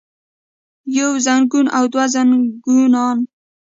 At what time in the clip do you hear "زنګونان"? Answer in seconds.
2.13-3.17